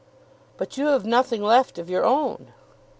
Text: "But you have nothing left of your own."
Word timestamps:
"But 0.57 0.77
you 0.77 0.87
have 0.87 1.05
nothing 1.05 1.43
left 1.43 1.77
of 1.77 1.87
your 1.87 2.03
own." 2.07 2.53